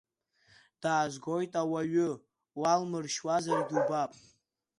Даазгоит, 0.81 1.53
аҩы 1.61 2.09
уалмыршьуазаргь 2.59 3.73
убап! 3.79 4.11